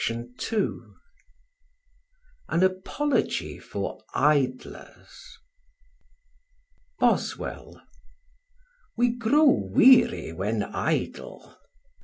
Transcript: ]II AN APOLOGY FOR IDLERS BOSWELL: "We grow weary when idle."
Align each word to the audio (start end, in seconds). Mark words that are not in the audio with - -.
]II 0.09 0.69
AN 2.49 2.63
APOLOGY 2.63 3.59
FOR 3.59 4.01
IDLERS 4.15 5.37
BOSWELL: 6.97 7.79
"We 8.97 9.09
grow 9.15 9.43
weary 9.45 10.33
when 10.33 10.63
idle." 10.63 11.55